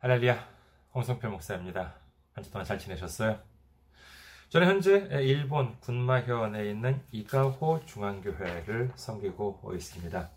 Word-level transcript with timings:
할렐루야, 0.00 0.48
홍성필 0.94 1.28
목사입니다. 1.28 1.94
한 2.32 2.44
주 2.44 2.52
동안 2.52 2.64
잘 2.64 2.78
지내셨어요? 2.78 3.36
저는 4.48 4.68
현재 4.68 5.08
일본 5.22 5.76
군마현에 5.80 6.70
있는 6.70 7.02
이카호 7.10 7.80
중앙교회를 7.84 8.92
섬기고 8.94 9.72
있습니다. 9.74 10.30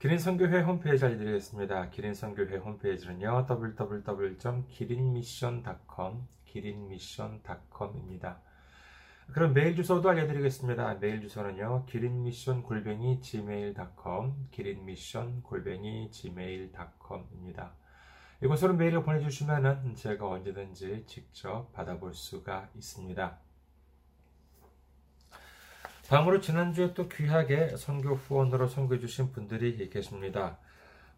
기린 0.00 0.18
선교회 0.18 0.62
홈페이지 0.62 1.04
알려드리겠습니다. 1.04 1.90
기린 1.90 2.12
선교회 2.12 2.56
홈페이지는요, 2.56 3.46
www.기린미션.com, 3.48 6.26
기린미션.com입니다. 6.46 8.40
그럼 9.32 9.54
메일 9.54 9.76
주소도 9.76 10.10
알려드리겠습니다. 10.10 10.94
메일 10.94 11.20
주소는요, 11.20 11.84
기린미션 11.86 12.64
골뱅이 12.64 13.20
gmail.com, 13.20 14.48
기린미션 14.50 15.44
골뱅이 15.44 16.10
gmail.com입니다. 16.10 17.74
이곳으로 18.42 18.74
메일을 18.74 19.04
보내주시면 19.04 19.94
제가 19.94 20.28
언제든지 20.28 21.04
직접 21.06 21.72
받아볼 21.72 22.14
수가 22.14 22.68
있습니다. 22.74 23.38
다음으로 26.10 26.40
지난주에 26.40 26.92
또 26.92 27.08
귀하게 27.08 27.76
선교 27.76 28.16
후원으로 28.16 28.66
선교해 28.66 28.98
주신 28.98 29.30
분들이 29.30 29.88
계십니다. 29.90 30.58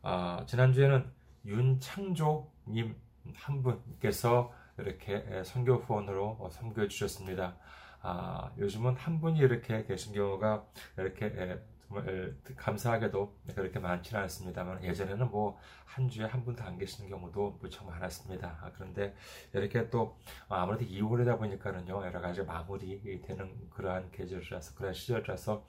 아, 0.03 0.45
지난주에는 0.47 1.11
윤창조님 1.47 2.95
한 3.35 3.63
분께서 3.63 4.53
이렇게 4.77 5.45
선교 5.47 5.77
후원으로 5.77 6.51
선교해 6.53 6.89
주셨습니다. 6.89 7.57
아, 8.03 8.53
요즘은 8.59 8.97
한 8.97 9.19
분이 9.19 9.39
이렇게 9.39 9.83
계신 9.87 10.13
경우가 10.13 10.67
이렇게 10.99 11.59
정말 11.93 12.35
감사하게도 12.57 13.37
그렇게 13.55 13.79
많지는 13.79 14.23
않습니다만 14.23 14.83
예전에는 14.85 15.31
뭐 15.31 15.59
한 15.95 16.09
주에 16.09 16.25
한 16.25 16.43
분도 16.43 16.65
안 16.65 16.79
계시는 16.79 17.11
경우도 17.11 17.59
무척 17.61 17.87
많았습니다. 17.87 18.59
아, 18.63 18.71
그런데 18.75 19.15
이렇게 19.53 19.91
또 19.91 20.17
아무래도 20.49 20.87
2월이다 20.87 21.37
보니까는요 21.39 22.07
여러 22.07 22.21
가지 22.21 22.43
마무리 22.43 23.21
되는 23.21 23.69
그러한 23.69 24.11
계절이라서 24.11 24.75
그러한 24.75 24.95
시절이라서 24.95 25.67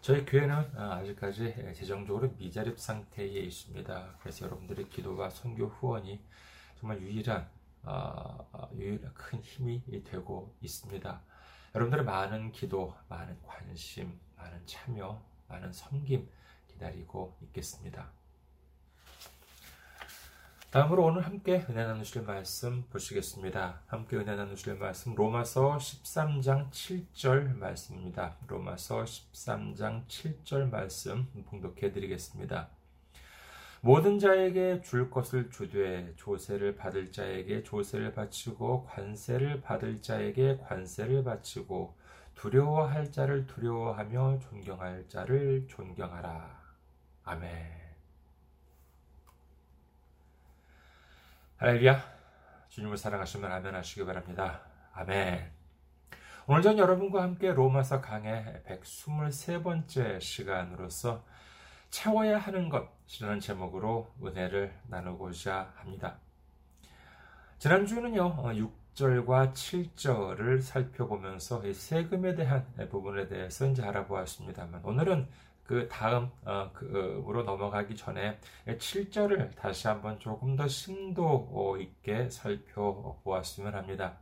저희 0.01 0.25
교회는 0.25 0.55
아, 0.77 0.95
아직까지 0.95 1.73
재정적으로 1.75 2.33
미자립 2.37 2.79
상태에 2.79 3.27
있습니다. 3.27 4.15
그래서 4.21 4.45
여러분들의 4.45 4.87
기도와 4.87 5.29
선교 5.29 5.65
후원이 5.65 6.21
정말 6.79 7.01
유일한 7.01 7.49
어, 7.83 8.69
유일한 8.75 9.13
큰 9.13 9.41
힘이 9.41 9.83
되고 10.05 10.55
있습니다. 10.61 11.21
여러분들의 11.75 12.05
많은 12.05 12.53
기도, 12.53 12.95
많은 13.09 13.37
관심, 13.45 14.17
많은 14.37 14.65
참여, 14.65 15.21
많은 15.49 15.73
섬김 15.73 16.29
기다리고 16.69 17.37
있겠습니다. 17.41 18.19
다음으로 20.72 21.03
오늘 21.03 21.25
함께 21.25 21.66
은혜 21.68 21.84
나누실 21.84 22.22
말씀 22.22 22.84
보시겠습니다. 22.91 23.81
함께 23.88 24.18
은혜 24.18 24.35
나누실 24.35 24.75
말씀 24.75 25.16
로마서 25.16 25.78
13장 25.78 26.69
7절 26.69 27.57
말씀입니다. 27.57 28.35
로마서 28.46 29.03
13장 29.03 30.06
7절 30.06 30.69
말씀 30.69 31.25
봉독해 31.47 31.91
드리겠습니다. 31.91 32.69
모든 33.81 34.19
자에게 34.19 34.82
줄 34.82 35.09
것을 35.09 35.49
주되 35.49 36.14
조세를 36.17 36.76
받을 36.76 37.11
자에게 37.11 37.64
조세를 37.64 38.14
바치고 38.14 38.85
관세를 38.85 39.61
받을 39.61 40.03
자에게 40.03 40.58
관세를 40.58 41.23
바치고 41.23 41.97
두려워할 42.35 43.11
자를 43.11 43.47
두려워하며 43.47 44.38
존경할 44.38 45.08
자를 45.08 45.66
존경하라. 45.67 46.61
아멘. 47.23 47.89
할렐루야. 51.61 52.02
주님을 52.70 52.96
사랑하시면 52.96 53.52
아멘 53.52 53.76
하시기 53.76 54.06
바랍니다. 54.06 54.61
아멘. 54.94 55.52
오늘 56.47 56.61
전 56.61 56.78
여러분과 56.78 57.22
함께 57.22 57.52
로마서 57.52 58.00
강의 58.00 58.64
123번째 58.66 60.22
시간으로서 60.22 61.26
채워야 61.90 62.38
하는 62.38 62.70
것이라는 62.70 63.41
제목으로 63.41 64.09
은혜를 64.23 64.73
나누고자 64.88 65.73
합니다. 65.76 66.20
지난주는요, 67.58 68.38
6절과 68.38 69.52
7절을 69.52 70.62
살펴보면서 70.62 71.62
세금에 71.73 72.35
대한 72.35 72.67
부분에 72.90 73.28
대해서 73.28 73.67
이제 73.67 73.84
알아보았습니다만, 73.84 74.79
오늘은 74.85 75.28
그 75.69 75.87
다음으로 75.87 77.43
넘어가기 77.43 77.95
전에 77.95 78.39
7절을 78.66 79.55
다시 79.55 79.87
한번 79.87 80.19
조금 80.19 80.55
더 80.55 80.67
심도 80.67 81.77
있게 81.79 82.27
살펴보았으면 82.27 83.75
합니다. 83.75 84.17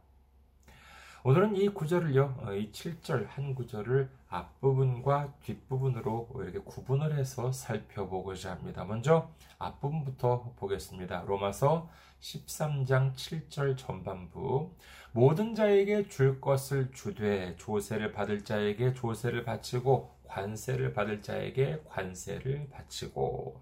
오늘은 1.23 1.55
이 1.55 1.69
구절을요, 1.69 2.35
어, 2.41 2.51
이 2.51 2.69
7절 2.73 3.27
한 3.29 3.55
구절을 3.55 4.09
앞부분과 4.27 5.35
뒷부분으로 5.41 6.27
이렇게 6.35 6.59
구분을 6.59 7.17
해서 7.17 7.49
살펴보고자 7.53 8.51
합니다. 8.51 8.83
먼저 8.83 9.29
앞부분부터 9.57 10.53
보겠습니다. 10.57 11.23
로마서 11.27 11.89
13장 12.19 13.13
7절 13.13 13.77
전반부. 13.77 14.73
모든 15.13 15.55
자에게 15.55 16.09
줄 16.09 16.41
것을 16.41 16.91
주되 16.91 17.55
조세를 17.55 18.11
받을 18.11 18.43
자에게 18.43 18.93
조세를 18.93 19.45
바치고 19.45 20.16
관세를 20.27 20.93
받을 20.93 21.21
자에게 21.21 21.81
관세를 21.87 22.69
바치고 22.69 23.61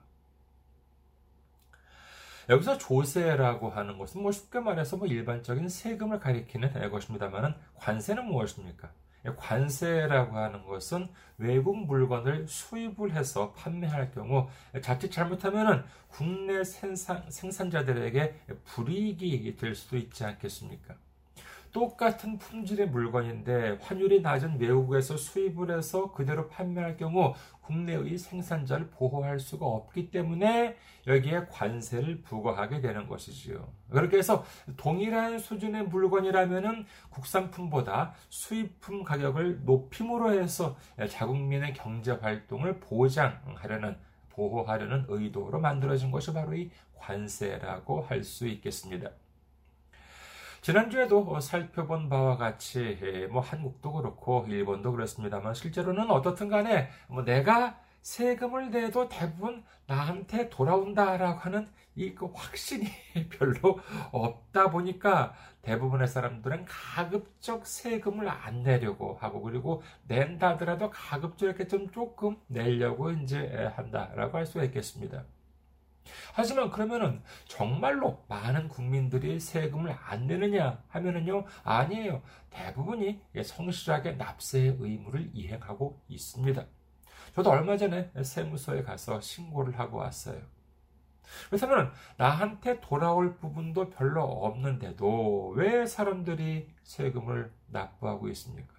여기서 2.49 2.77
조세라고 2.77 3.69
하는 3.69 3.97
것은 3.97 4.21
뭐 4.21 4.31
쉽게 4.31 4.59
말해서 4.59 4.97
뭐 4.97 5.07
일반적인 5.07 5.67
세금을 5.67 6.19
가리키는 6.19 6.91
것입니다만은 6.91 7.55
관세는 7.75 8.25
무엇입니까? 8.25 8.91
관세라고 9.37 10.37
하는 10.37 10.65
것은 10.65 11.09
외국 11.39 11.77
물건을 11.85 12.47
수입을 12.47 13.13
해서 13.13 13.53
판매할 13.53 14.11
경우 14.11 14.47
자칫 14.81 15.09
잘못하면은 15.09 15.83
국내 16.07 16.63
생산, 16.63 17.29
생산자들에게 17.29 18.35
불이익이 18.65 19.55
될 19.55 19.73
수도 19.73 19.97
있지 19.97 20.23
않겠습니까? 20.23 20.95
똑같은 21.75 22.37
품질의 22.37 22.87
물건인데 22.87 23.79
환율이 23.81 24.21
낮은 24.21 24.61
외국에서 24.61 25.17
수입을 25.17 25.77
해서 25.77 26.09
그대로 26.13 26.47
판매할 26.47 26.95
경우 26.95 27.33
국내의 27.63 28.17
생산자를 28.17 28.91
보호할 28.91 29.41
수가 29.41 29.65
없기 29.65 30.09
때문에 30.09 30.77
여기에 31.05 31.47
관세를 31.51 32.21
부과하게 32.21 32.79
되는 32.79 33.05
것이지요. 33.09 33.67
그렇게 33.89 34.19
해서 34.19 34.45
동일한 34.77 35.37
수준의 35.37 35.87
물건이라면은 35.87 36.85
국산품보다 37.09 38.13
수입품 38.29 39.03
가격을 39.03 39.65
높임으로 39.65 40.31
해서 40.31 40.77
자국민의 41.09 41.73
경제 41.73 42.13
활동을 42.13 42.79
보장하려는 42.79 43.97
보호하려는 44.29 45.07
의도로 45.09 45.59
만들어진 45.59 46.09
것이 46.09 46.31
바로 46.31 46.55
이 46.55 46.71
관세라고 46.95 47.99
할 48.03 48.23
수 48.23 48.47
있겠습니다. 48.47 49.09
지난주에도 50.65 51.39
살펴본 51.39 52.09
바와 52.09 52.37
같이 52.37 52.97
예, 53.03 53.27
뭐 53.27 53.39
한국도 53.39 53.93
그렇고 53.93 54.47
일본도 54.47 54.93
그렇습니다만 54.93 55.53
실제로는 55.53 56.09
어떻든 56.09 56.49
간에 56.49 56.89
뭐 57.07 57.23
내가 57.23 57.79
세금을 58.01 58.71
내도 58.71 59.07
대부분 59.07 59.63
나한테 59.85 60.49
돌아온다라고 60.49 61.37
하는 61.37 61.67
이그 61.93 62.31
확신이 62.33 62.87
별로 63.29 63.79
없다 64.11 64.71
보니까 64.71 65.35
대부분의 65.61 66.07
사람들은 66.07 66.65
가급적 66.65 67.67
세금을 67.67 68.27
안 68.27 68.63
내려고 68.63 69.19
하고 69.21 69.43
그리고 69.43 69.83
낸다 70.07 70.53
하더라도 70.53 70.89
가급적 70.89 71.45
이렇게 71.45 71.67
좀 71.67 71.91
조금 71.91 72.37
내려고 72.47 73.11
이제 73.11 73.71
한다라고 73.75 74.39
할 74.39 74.47
수가 74.47 74.63
있겠습니다. 74.63 75.25
하지만 76.33 76.69
그러면은 76.69 77.21
정말로 77.45 78.23
많은 78.27 78.67
국민들이 78.67 79.39
세금을 79.39 79.95
안 80.05 80.27
내느냐 80.27 80.83
하면은요, 80.89 81.45
아니에요. 81.63 82.21
대부분이 82.49 83.21
성실하게 83.43 84.13
납세의 84.13 84.77
의무를 84.79 85.29
이행하고 85.33 86.01
있습니다. 86.07 86.65
저도 87.33 87.49
얼마 87.49 87.75
전에 87.75 88.11
세무서에 88.21 88.83
가서 88.83 89.19
신고를 89.19 89.77
하고 89.77 89.97
왔어요. 89.97 90.41
그렇다면 91.49 91.91
나한테 92.17 92.79
돌아올 92.79 93.35
부분도 93.37 93.89
별로 93.89 94.23
없는데도 94.23 95.49
왜 95.55 95.85
사람들이 95.85 96.71
세금을 96.83 97.51
납부하고 97.67 98.29
있습니까? 98.29 98.73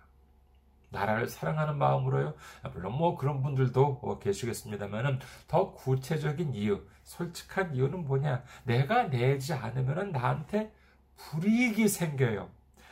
나라를 0.90 1.28
사랑하는 1.28 1.76
마음으로요. 1.76 2.34
물론 2.72 2.92
뭐 2.96 3.16
그런 3.16 3.42
분들도 3.42 4.20
계시겠습니다만은 4.20 5.18
더 5.48 5.72
구체적인 5.72 6.54
이유, 6.54 6.80
솔직한 7.06 7.74
이유는 7.74 8.04
뭐냐? 8.04 8.42
내가 8.64 9.04
내지 9.08 9.54
않으면 9.54 10.10
나한테 10.12 10.72
불이익이 11.16 11.88
생겨요. 11.88 12.50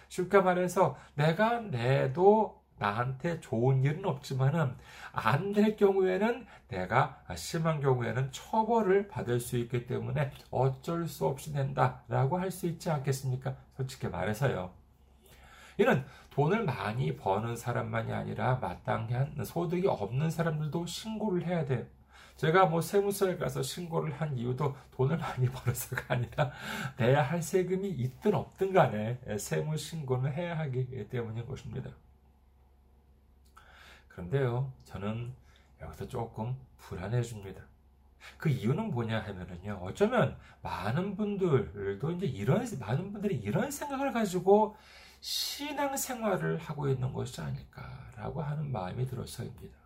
쉽게 0.09 0.41
말해서 0.41 0.97
내가 1.15 1.61
내도 1.61 2.63
나한테 2.79 3.41
좋은 3.41 3.83
일은 3.85 4.05
없지만은 4.07 4.75
안 5.13 5.53
될 5.53 5.77
경우에는 5.77 6.47
내가 6.69 7.23
심한 7.37 7.81
경우에는 7.81 8.31
처벌을 8.33 9.09
받을 9.09 9.39
수 9.41 9.57
있기 9.59 9.87
때문에 9.87 10.33
어쩔 10.51 11.07
수 11.07 11.27
없이 11.27 11.53
낸다라고 11.53 12.39
할 12.39 12.51
수 12.51 12.67
있지 12.67 12.91
않겠습니까? 12.91 13.55
솔직히 13.77 14.09
말해서요. 14.09 14.71
이는 15.79 16.05
돈을 16.31 16.65
많이 16.65 17.17
버는 17.17 17.57
사람만이 17.57 18.13
아니라 18.13 18.57
마땅한 18.57 19.45
소득이 19.45 19.89
없는 19.89 20.31
사람들도 20.31 20.87
신고를 20.87 21.47
해야 21.47 21.65
돼요. 21.65 21.85
제가 22.37 22.67
뭐 22.67 22.81
세무서에 22.81 23.37
가서 23.37 23.63
신고를 23.63 24.13
한 24.13 24.37
이유도 24.37 24.75
돈을 24.93 25.17
많이 25.17 25.49
벌어서가 25.49 26.15
아니라 26.15 26.51
내야 26.97 27.23
할 27.23 27.41
세금이 27.41 27.89
있든 27.89 28.35
없든 28.35 28.73
간에 28.73 29.21
세무 29.39 29.77
신고는 29.77 30.33
해야 30.33 30.59
하기 30.59 31.09
때문인 31.09 31.47
것입니다. 31.47 31.91
그런데요, 34.09 34.73
저는 34.85 35.33
여기서 35.81 36.09
조금 36.09 36.57
불안해집니다. 36.79 37.63
그 38.39 38.49
이유는 38.49 38.91
뭐냐 38.91 39.21
하면은요, 39.21 39.81
어쩌면 39.83 40.37
많은 40.63 41.17
분들도 41.17 42.11
이제 42.13 42.27
이런, 42.27 42.65
많은 42.81 43.13
분들이 43.13 43.37
이런 43.37 43.71
생각을 43.71 44.13
가지고 44.13 44.77
신앙생활을 45.21 46.59
하고 46.59 46.89
있는 46.89 47.13
것이 47.13 47.41
아닐까라고 47.41 48.43
하는 48.43 48.71
마음이 48.73 49.07
들어서입니다. 49.07 49.84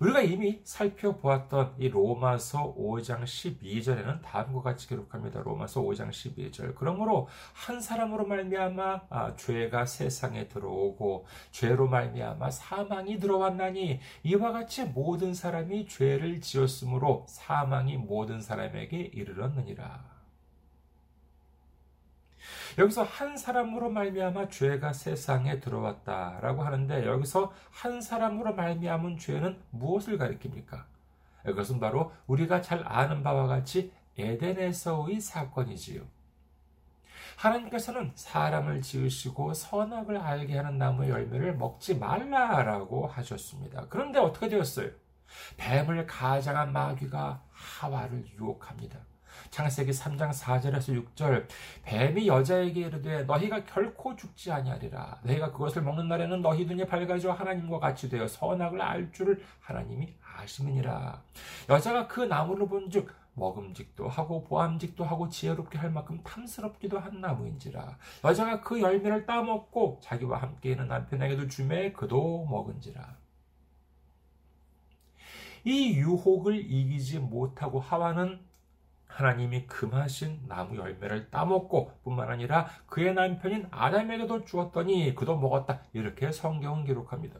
우리가 0.00 0.22
이미 0.22 0.60
살펴보았던 0.64 1.74
이 1.78 1.88
로마서 1.88 2.74
5장 2.76 3.22
12절에는 3.22 4.22
다음과 4.22 4.62
같이 4.62 4.88
기록합니다. 4.88 5.40
로마서 5.42 5.82
5장 5.82 6.10
12절. 6.10 6.74
그러므로 6.74 7.28
한 7.52 7.80
사람으로 7.80 8.26
말미암아 8.26 9.00
아, 9.10 9.36
죄가 9.36 9.86
세상에 9.86 10.48
들어오고 10.48 11.26
죄로 11.50 11.88
말미암아 11.88 12.50
사망이 12.50 13.18
들어왔나니 13.18 14.00
이와 14.24 14.52
같이 14.52 14.84
모든 14.84 15.34
사람이 15.34 15.86
죄를 15.86 16.40
지었으므로 16.40 17.26
사망이 17.28 17.96
모든 17.96 18.40
사람에게 18.40 19.10
이르렀느니라. 19.12 20.13
여기서 22.78 23.04
한 23.04 23.36
사람으로 23.36 23.90
말미암아 23.90 24.48
죄가 24.48 24.92
세상에 24.92 25.60
들어왔다라고 25.60 26.62
하는데 26.62 27.06
여기서 27.06 27.52
한 27.70 28.00
사람으로 28.00 28.54
말미암은 28.54 29.18
죄는 29.18 29.58
무엇을 29.70 30.18
가리킵니까? 30.18 30.84
이것은 31.48 31.80
바로 31.80 32.12
우리가 32.26 32.60
잘 32.60 32.82
아는 32.86 33.22
바와 33.22 33.46
같이 33.46 33.92
에덴에서의 34.18 35.20
사건이지요. 35.20 36.02
하나님께서는 37.36 38.12
사람을 38.14 38.80
지으시고 38.80 39.54
선악을 39.54 40.16
알게 40.18 40.56
하는 40.56 40.78
나무의 40.78 41.10
열매를 41.10 41.56
먹지 41.56 41.96
말라라고 41.96 43.06
하셨습니다. 43.08 43.86
그런데 43.88 44.18
어떻게 44.18 44.48
되었어요? 44.48 44.90
뱀을 45.56 46.06
가장한 46.06 46.72
마귀가 46.72 47.42
하와를 47.50 48.24
유혹합니다. 48.38 49.00
창세기 49.50 49.92
3장 49.92 50.30
4절에서 50.32 51.14
6절 51.14 51.46
뱀이 51.84 52.26
여자에게 52.26 52.80
이르되 52.80 53.24
너희가 53.24 53.64
결코 53.64 54.16
죽지 54.16 54.52
아니하리라. 54.52 55.20
너희가 55.22 55.52
그것을 55.52 55.82
먹는 55.82 56.08
날에는 56.08 56.42
너희 56.42 56.64
눈이 56.64 56.86
밝아져 56.86 57.32
하나님과 57.32 57.78
같이 57.78 58.08
되어 58.08 58.26
선악을 58.26 58.80
알 58.80 59.12
줄을 59.12 59.42
하나님이 59.60 60.14
아시느니라. 60.36 61.22
여자가 61.68 62.06
그 62.08 62.20
나무를 62.20 62.68
본즉 62.68 63.24
먹음직도 63.34 64.08
하고 64.08 64.44
보암직도 64.44 65.04
하고 65.04 65.28
지혜롭게 65.28 65.78
할 65.78 65.90
만큼 65.90 66.20
탐스럽기도 66.22 66.98
한 66.98 67.20
나무인지라. 67.20 67.98
여자가 68.24 68.60
그 68.60 68.80
열매를 68.80 69.26
따먹고 69.26 70.00
자기와 70.02 70.38
함께 70.38 70.70
있는 70.70 70.88
남편에게도 70.88 71.48
주매 71.48 71.92
그도 71.92 72.46
먹은지라. 72.46 73.16
이 75.64 75.94
유혹을 75.94 76.70
이기지 76.70 77.20
못하고 77.20 77.80
하와는 77.80 78.38
하나님이 79.14 79.66
금하신 79.66 80.48
나무 80.48 80.76
열매를 80.76 81.30
따먹고 81.30 81.92
뿐만 82.02 82.28
아니라 82.30 82.68
그의 82.86 83.14
남편인 83.14 83.68
아담에게도 83.70 84.44
주었더니 84.44 85.14
그도 85.14 85.36
먹었다. 85.36 85.82
이렇게 85.92 86.32
성경은 86.32 86.84
기록합니다. 86.84 87.38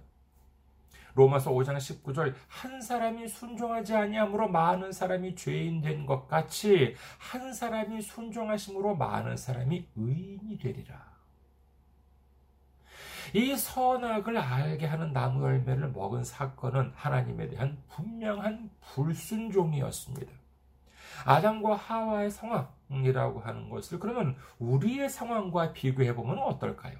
로마서 1.16 1.50
5장 1.50 1.76
19절 1.76 2.35
한 2.49 2.81
사람이 2.81 3.26
순종하지 3.28 3.95
아니함으로 3.95 4.49
많은 4.49 4.93
사람이 4.93 5.35
죄인 5.35 5.81
된 5.81 6.07
것 6.07 6.28
같이 6.28 6.95
한 7.19 7.52
사람이 7.52 8.02
순종하심으로 8.02 8.95
많은 8.97 9.37
사람이 9.37 9.88
의인이 9.97 10.59
되리라. 10.59 11.14
이 13.33 13.57
선악을 13.57 14.37
알게 14.37 14.87
하는 14.87 15.12
나무 15.12 15.43
열매를 15.43 15.90
먹은 15.90 16.23
사건은 16.23 16.93
하나님에 16.95 17.49
대한 17.49 17.83
분명한 17.88 18.71
불순종이었습니다. 18.95 20.44
아담과 21.25 21.76
하와의 21.76 22.30
상황이라고 22.30 23.40
하는 23.40 23.68
것을 23.68 23.99
그러면 23.99 24.37
우리의 24.59 25.09
상황과 25.09 25.73
비교해 25.73 26.14
보면 26.14 26.38
어떨까요? 26.38 26.97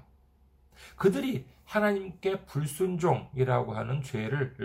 그들이 0.95 1.45
하나님께 1.65 2.45
불순종이라고 2.45 3.73
하는 3.73 4.01
죄를 4.01 4.55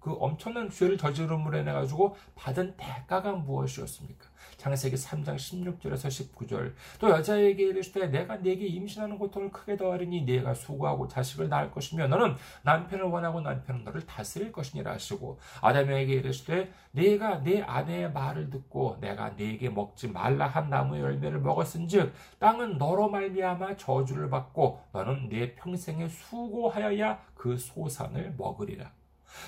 그 0.00 0.12
엄청난 0.12 0.70
죄를 0.70 0.96
저지름으로 0.96 1.58
인해 1.58 1.72
가지고 1.72 2.16
받은 2.34 2.74
대가가 2.76 3.32
무엇이었습니까? 3.32 4.26
창세기 4.56 4.96
3장 4.96 5.36
16절에서 5.36 6.08
19절 6.08 6.72
또 6.98 7.10
여자에게 7.10 7.64
이르시되 7.64 8.08
내가 8.08 8.36
네게 8.36 8.66
임신하는 8.66 9.18
고통을 9.18 9.50
크게 9.52 9.76
더하리니 9.76 10.22
네가 10.22 10.54
수고하고 10.54 11.06
자식을 11.08 11.48
낳을 11.48 11.70
것이며 11.70 12.08
너는 12.08 12.34
남편을 12.62 13.04
원하고 13.04 13.40
남편은 13.40 13.84
너를 13.84 14.04
다스릴 14.04 14.50
것이니라 14.52 14.92
하시고 14.92 15.38
아담에게 15.60 16.14
이르시되 16.14 16.72
네가 16.92 17.42
네 17.44 17.62
아내의 17.62 18.12
말을 18.12 18.50
듣고 18.50 18.98
내가 19.00 19.30
네게 19.30 19.70
먹지 19.70 20.08
말라 20.08 20.46
한 20.46 20.68
나무의 20.70 21.02
열매를 21.02 21.40
먹었은즉 21.40 22.12
땅은 22.38 22.78
너로 22.78 23.08
말미암아 23.08 23.76
저주를 23.76 24.28
받고 24.28 24.80
너는 24.92 25.28
네 25.28 25.54
평생에 25.54 26.08
수고하여야 26.08 27.20
그 27.34 27.56
소산을 27.56 28.34
먹으리라 28.36 28.97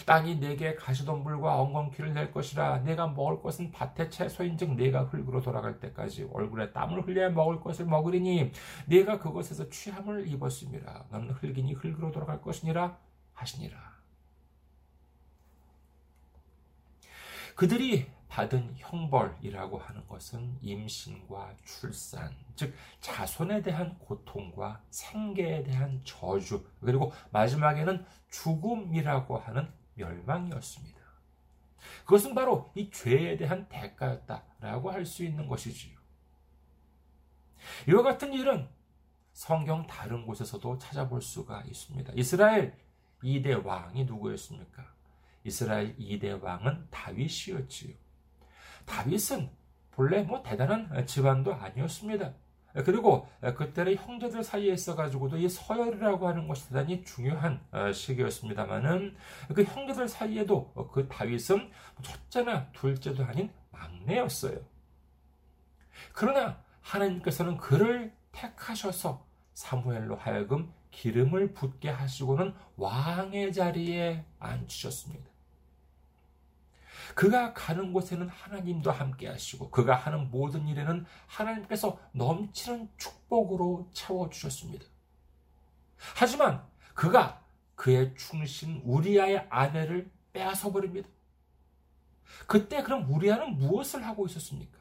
땅이 0.06 0.40
내게 0.40 0.74
가시덤불과 0.74 1.60
엉겅퀴를 1.60 2.14
낼 2.14 2.32
것이라 2.32 2.80
내가 2.80 3.08
먹을 3.08 3.40
것은 3.40 3.72
밭의 3.72 4.10
채소인즉 4.10 4.74
내가 4.74 5.04
흙으로 5.04 5.40
돌아갈 5.40 5.80
때까지 5.80 6.28
얼굴에 6.32 6.72
땀을 6.72 7.06
흘려야 7.06 7.30
먹을 7.30 7.60
것을 7.60 7.86
먹으리니 7.86 8.52
내가 8.86 9.18
그것에서 9.18 9.68
취함을 9.68 10.28
입었음이라. 10.28 11.06
너는 11.10 11.30
흙이니 11.30 11.74
흙으로 11.74 12.12
돌아갈 12.12 12.40
것이니라 12.40 12.96
하시니라. 13.34 13.78
그들이 17.54 18.06
받은 18.30 18.74
형벌이라고 18.76 19.78
하는 19.78 20.06
것은 20.06 20.56
임신과 20.62 21.56
출산, 21.64 22.32
즉 22.54 22.72
자손에 23.00 23.60
대한 23.60 23.98
고통과 23.98 24.80
생계에 24.90 25.64
대한 25.64 26.00
저주, 26.04 26.64
그리고 26.80 27.12
마지막에는 27.32 28.06
죽음이라고 28.30 29.36
하는 29.36 29.68
멸망이었습니다. 29.94 31.00
그것은 32.04 32.34
바로 32.34 32.70
이 32.74 32.88
죄에 32.90 33.36
대한 33.36 33.68
대가였다라고 33.68 34.92
할 34.92 35.04
수 35.04 35.24
있는 35.24 35.48
것이지요. 35.48 35.98
이와 37.88 38.02
같은 38.02 38.32
일은 38.32 38.68
성경 39.32 39.86
다른 39.86 40.24
곳에서도 40.24 40.78
찾아볼 40.78 41.20
수가 41.20 41.62
있습니다. 41.64 42.12
이스라엘 42.14 42.78
2대 43.22 43.64
왕이 43.64 44.04
누구였습니까? 44.04 44.92
이스라엘 45.44 45.96
2대 45.96 46.40
왕은 46.40 46.88
다윗이었지요. 46.90 48.09
다윗은 48.86 49.50
본래 49.90 50.22
뭐 50.22 50.42
대단한 50.42 51.06
집안도 51.06 51.54
아니었습니다. 51.54 52.32
그리고 52.84 53.28
그때의 53.40 53.96
형제들 53.96 54.44
사이에 54.44 54.72
있어가지고도 54.72 55.36
이 55.36 55.48
서열이라고 55.48 56.28
하는 56.28 56.46
것이 56.46 56.68
대단히 56.68 57.04
중요한 57.04 57.60
어, 57.72 57.90
시기였습니다만은 57.92 59.16
그 59.54 59.64
형제들 59.64 60.08
사이에도 60.08 60.72
그 60.92 61.08
다윗은 61.08 61.70
첫째나 62.02 62.70
둘째도 62.72 63.24
아닌 63.24 63.50
막내였어요. 63.70 64.60
그러나 66.12 66.62
하나님께서는 66.80 67.56
그를 67.56 68.14
택하셔서 68.32 69.26
사무엘로 69.54 70.16
하여금 70.16 70.72
기름을 70.90 71.52
붓게 71.52 71.88
하시고는 71.88 72.54
왕의 72.76 73.52
자리에 73.52 74.24
앉히셨습니다. 74.38 75.29
그가 77.14 77.52
가는 77.54 77.92
곳에는 77.92 78.28
하나님도 78.28 78.90
함께 78.90 79.28
하시고 79.28 79.70
그가 79.70 79.94
하는 79.94 80.30
모든 80.30 80.68
일에는 80.68 81.04
하나님께서 81.26 81.98
넘치는 82.12 82.88
축복으로 82.96 83.88
채워 83.92 84.28
주셨습니다. 84.30 84.86
하지만 86.16 86.64
그가 86.94 87.42
그의 87.74 88.14
충신 88.16 88.80
우리아의 88.84 89.46
아내를 89.50 90.10
빼앗아 90.32 90.70
버립니다. 90.70 91.08
그때 92.46 92.82
그럼 92.82 93.12
우리아는 93.12 93.56
무엇을 93.56 94.06
하고 94.06 94.26
있었습니까? 94.26 94.78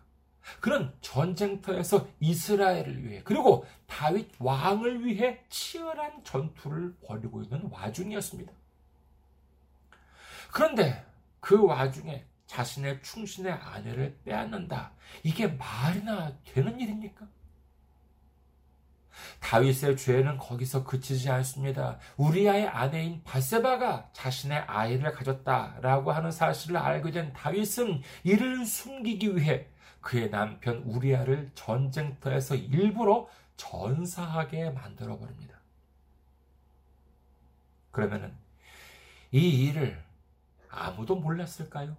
그는 0.60 0.92
전쟁터에서 1.02 2.08
이스라엘을 2.20 3.04
위해 3.04 3.22
그리고 3.24 3.66
다윗 3.88 4.32
왕을 4.40 5.06
위해 5.06 5.44
치열한 5.50 6.24
전투를 6.24 6.96
벌이고 7.06 7.44
있는 7.44 7.70
와중이었습니다. 7.72 8.52
그런데 10.52 11.06
그 11.40 11.64
와중에 11.64 12.26
자신의 12.48 13.02
충신의 13.04 13.52
아내를 13.52 14.20
빼앗는다. 14.26 14.92
이게 15.24 15.48
말이나 15.48 16.34
되는 16.44 16.80
일입니까? 16.80 17.28
다윗의 19.40 19.98
죄는 19.98 20.38
거기서 20.38 20.84
그치지 20.84 21.30
않습니다. 21.30 22.00
우리아의 22.18 22.68
아내인 22.68 23.24
바세바가 23.24 24.10
자신의 24.14 24.60
아이를 24.60 25.12
가졌다라고 25.12 26.12
하는 26.12 26.32
사실을 26.32 26.78
알게 26.78 27.12
된 27.12 27.34
다윗은 27.34 28.02
이를 28.24 28.66
숨기기 28.66 29.36
위해 29.36 29.68
그의 30.02 30.30
남편 30.30 30.78
우리아를 30.78 31.52
전쟁터에서 31.56 32.56
일부러 32.56 33.28
전사하게 33.58 34.72
만들어 34.72 35.18
버립니다. 35.20 35.60
그러면은 37.92 38.34
이 39.32 39.66
일을 39.66 40.02
아무도 40.70 41.16
몰랐을까요? 41.16 41.96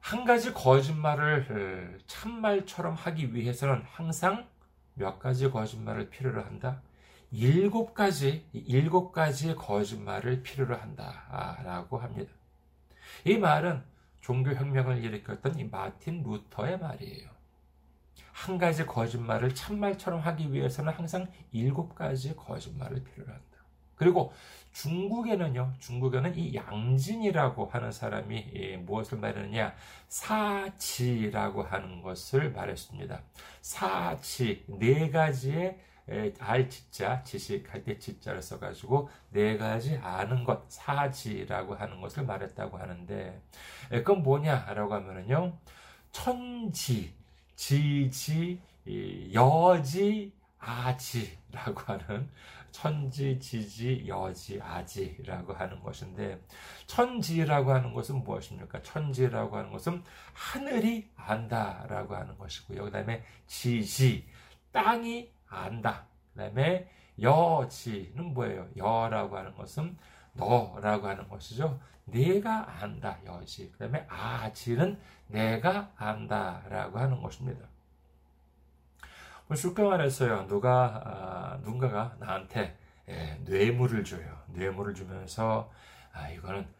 한 0.00 0.24
가지 0.24 0.52
거짓말을 0.52 2.00
참말처럼 2.06 2.94
하기 2.94 3.34
위해서는 3.34 3.82
항상 3.84 4.48
몇 4.94 5.18
가지 5.18 5.50
거짓말을 5.50 6.10
필요로 6.10 6.42
한다. 6.42 6.82
일곱 7.30 7.94
가지, 7.94 8.48
일곱 8.52 9.12
가지의 9.12 9.54
거짓말을 9.54 10.42
필요로 10.42 10.76
한다 10.76 11.58
라고 11.64 11.98
합니다. 11.98 12.32
이 13.24 13.38
말은 13.38 13.84
종교혁명을 14.20 15.04
일으켰던 15.04 15.58
이 15.58 15.64
마틴 15.64 16.22
루터의 16.22 16.78
말이에요. 16.78 17.30
한 18.32 18.58
가지 18.58 18.84
거짓말을 18.86 19.54
참말처럼 19.54 20.20
하기 20.20 20.52
위해서는 20.52 20.92
항상 20.92 21.30
일곱 21.52 21.94
가지 21.94 22.34
거짓말을 22.34 23.04
필요로 23.04 23.32
한다. 23.32 23.49
그리고 24.00 24.32
중국에는요, 24.72 25.74
중국에는 25.78 26.34
이 26.34 26.54
양진이라고 26.54 27.66
하는 27.66 27.92
사람이 27.92 28.50
예, 28.54 28.76
무엇을 28.78 29.18
말하느냐, 29.18 29.74
사지라고 30.08 31.62
하는 31.62 32.00
것을 32.00 32.50
말했습니다. 32.50 33.20
사지, 33.60 34.64
네 34.68 35.10
가지의 35.10 35.78
알 36.38 36.70
지자, 36.70 37.22
지식할 37.22 37.84
때 37.84 37.98
지자를 37.98 38.40
써가지고 38.40 39.10
네 39.28 39.58
가지 39.58 39.98
아는 39.98 40.44
것, 40.44 40.64
사지라고 40.68 41.74
하는 41.74 42.00
것을 42.00 42.24
말했다고 42.24 42.78
하는데, 42.78 43.38
그건 43.90 44.22
뭐냐라고 44.22 44.94
하면은요, 44.94 45.58
천지, 46.10 47.12
지지, 47.54 48.62
여지, 49.34 50.32
아지라고 50.58 51.80
하는 51.92 52.28
천지, 52.72 53.38
지지, 53.38 54.04
여지, 54.06 54.60
아지라고 54.60 55.52
하는 55.52 55.80
것인데 55.82 56.40
천지라고 56.86 57.72
하는 57.72 57.92
것은 57.92 58.22
무엇입니까? 58.22 58.82
천지라고 58.82 59.56
하는 59.56 59.70
것은 59.70 60.02
하늘이 60.32 61.10
안다라고 61.16 62.14
하는 62.14 62.36
것이고요. 62.38 62.84
그다음에 62.84 63.24
지지, 63.46 64.26
땅이 64.72 65.30
안다. 65.48 66.06
그다음에 66.32 66.88
여지는 67.20 68.32
뭐예요? 68.34 68.68
여라고 68.76 69.36
하는 69.36 69.54
것은 69.54 69.96
너라고 70.34 71.08
하는 71.08 71.28
것이죠. 71.28 71.80
내가 72.04 72.82
안다, 72.82 73.18
여지. 73.26 73.70
그 73.72 73.78
다음에 73.78 74.06
아지는 74.08 74.98
내가 75.26 75.92
안다라고 75.96 76.98
하는 76.98 77.20
것입니다. 77.22 77.66
뭐 79.50 79.56
쉽게 79.56 79.82
말해서요, 79.82 80.46
누가, 80.46 81.02
아, 81.04 81.58
누군가가 81.64 82.14
나한테 82.20 82.78
예, 83.08 83.36
뇌물을 83.42 84.04
줘요. 84.04 84.44
뇌물을 84.46 84.94
주면서, 84.94 85.72
아, 86.12 86.28
이거는 86.28 86.72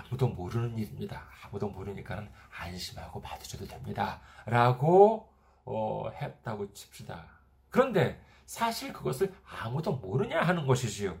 아무도 0.00 0.26
모르는 0.26 0.76
일입니다. 0.76 1.22
아무도 1.44 1.68
모르니까는 1.68 2.28
안심하고 2.50 3.22
받으셔도 3.22 3.64
됩니다. 3.68 4.20
라고, 4.44 5.32
어, 5.64 6.10
했다고 6.20 6.72
칩시다. 6.72 7.35
그런데 7.70 8.20
사실 8.46 8.92
그것을 8.92 9.32
아무도 9.44 9.92
모르냐 9.92 10.40
하는 10.40 10.66
것이지요. 10.66 11.16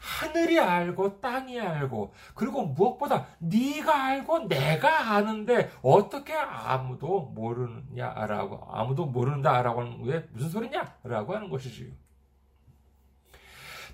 하늘이 0.00 0.58
알고 0.58 1.20
땅이 1.20 1.58
알고 1.58 2.12
그리고 2.34 2.66
무엇보다 2.66 3.26
네가 3.38 4.04
알고 4.04 4.48
내가 4.48 5.14
아는데 5.14 5.70
어떻게 5.82 6.34
아무도 6.34 7.20
모르느냐라고 7.34 8.68
아무도 8.70 9.06
모른다라고 9.06 9.80
하는 9.80 10.04
게 10.04 10.26
무슨 10.32 10.50
소리냐라고 10.50 11.34
하는 11.34 11.48
것이지요. 11.48 11.92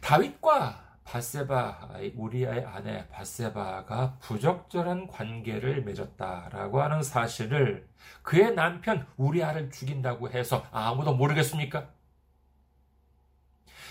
다윗과 0.01 0.87
바세바 1.05 1.89
우리아의 2.17 2.65
아내 2.65 3.09
바세바가 3.09 4.19
부적절한 4.21 5.07
관계를 5.07 5.83
맺었다라고 5.85 6.83
하는 6.83 7.03
사실을 7.03 7.89
그의 8.23 8.55
남편 8.55 9.07
우리아를 9.17 9.71
죽인다고 9.71 10.31
해서 10.31 10.67
아무도 10.73 11.15
모르겠습니까? 11.15 11.96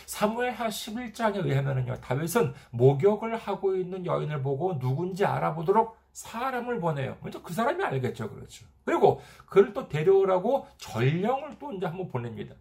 사무엘하 0.05 0.67
11장에 0.67 1.45
의하면요 1.45 1.95
다윗은 2.01 2.53
목욕을 2.71 3.35
하고 3.37 3.75
있는 3.75 4.05
여인을 4.05 4.41
보고 4.41 4.77
누군지 4.79 5.25
알아보도록 5.25 5.97
사람을 6.15 6.79
보내요. 6.79 7.17
먼저 7.21 7.41
그 7.41 7.53
사람이 7.53 7.83
알겠죠, 7.83 8.29
그렇죠. 8.29 8.65
그리고 8.85 9.21
그를 9.47 9.73
또 9.73 9.89
데려오라고 9.89 10.65
전령을 10.77 11.59
또 11.59 11.73
이제 11.73 11.85
한번 11.85 12.07
보냅니다. 12.07 12.55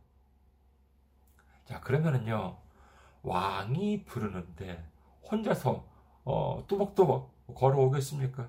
자, 1.64 1.80
그러면은요, 1.80 2.56
왕이 3.22 4.04
부르는데 4.04 4.84
혼자서 5.30 5.86
어, 6.24 6.64
뚜벅뚜벅 6.66 7.54
걸어오겠습니까? 7.54 8.48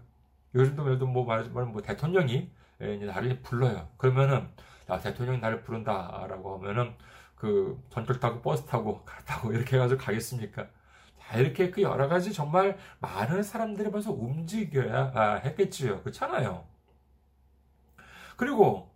요즘도 0.55 0.91
예를 0.91 1.07
뭐 1.07 1.25
말하자면 1.25 1.71
뭐 1.71 1.81
대통령이 1.81 2.49
예, 2.81 2.97
나를 2.97 3.41
불러요. 3.41 3.87
그러면은 3.97 4.49
야, 4.89 4.99
대통령이 4.99 5.39
나를 5.39 5.61
부른다라고 5.61 6.57
하면은 6.57 6.95
그 7.35 7.81
전철 7.89 8.19
타고 8.19 8.41
버스 8.41 8.65
타고 8.65 9.03
가 9.03 9.23
타고 9.25 9.51
이렇게 9.51 9.75
해가지고 9.75 10.01
가겠습니까? 10.01 10.67
자, 11.19 11.37
이렇게 11.37 11.71
그 11.71 11.81
여러 11.81 12.07
가지 12.07 12.33
정말 12.33 12.77
많은 12.99 13.43
사람들이 13.43 13.91
벌써 13.91 14.11
움직여야 14.11 15.11
아, 15.15 15.35
했겠지요. 15.43 16.01
그렇잖아요. 16.01 16.65
그리고 18.37 18.91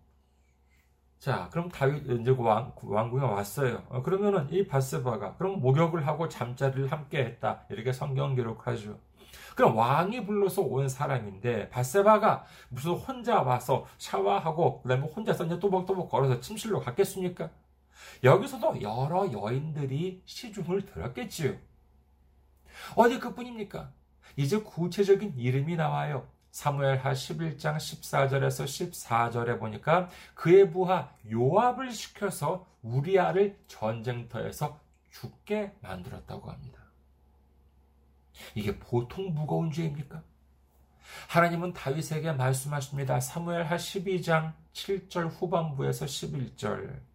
자, 1.20 1.50
그럼 1.52 1.70
다윗 1.70 2.10
이제 2.10 2.34
왕 2.38 2.74
왕궁에 2.82 3.24
왔어요. 3.24 3.84
어, 3.90 4.02
그러면은 4.02 4.48
이 4.52 4.66
바스바가 4.66 5.36
그럼 5.36 5.60
목욕을 5.60 6.08
하고 6.08 6.30
잠자리를 6.30 6.92
함께 6.92 7.20
했다. 7.26 7.66
이렇게 7.70 7.92
성경 7.92 8.36
기록하죠. 8.36 8.98
그럼 9.56 9.76
왕이 9.76 10.26
불러서 10.26 10.62
온 10.62 10.88
사람인데 10.88 11.70
바세바가 11.70 12.46
무슨 12.70 12.92
혼자 12.94 13.42
와서 13.42 13.86
샤워하고 13.98 14.82
그다음에 14.82 15.06
혼자서 15.08 15.46
이제 15.46 15.60
또박또박 15.60 16.10
걸어서 16.10 16.40
침실로 16.40 16.80
갔겠습니까? 16.80 17.50
여기서도 18.24 18.82
여러 18.82 19.32
여인들이 19.32 20.24
시중을 20.26 20.86
들었겠지요. 20.86 21.58
어디 22.96 23.20
그뿐입니까? 23.20 23.92
이제 24.36 24.60
구체적인 24.60 25.34
이름이 25.38 25.76
나와요. 25.76 26.28
사무엘하 26.52 27.14
11장 27.14 27.78
14절에서 27.78 28.66
14절에 28.66 29.60
보니까 29.60 30.10
그의 30.34 30.72
부하 30.72 31.14
요압을 31.32 31.92
시켜서 31.92 32.66
우리아를 32.82 33.58
전쟁터에서 33.68 34.80
죽게 35.12 35.74
만들었다고 35.82 36.50
합니다. 36.50 36.80
이게 38.56 38.78
보통 38.80 39.34
무거운 39.34 39.72
죄입니까? 39.72 40.24
하나님은 41.28 41.74
다윗에게 41.74 42.34
말씀하십니다. 42.34 43.20
사무엘하 43.20 43.76
12장 43.76 44.54
7절 44.74 45.30
후반부에서 45.30 46.06
11절. 46.06 47.09